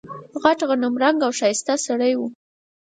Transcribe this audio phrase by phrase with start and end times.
[0.41, 2.21] غټ غنم رنګه او ښایسته سړی و.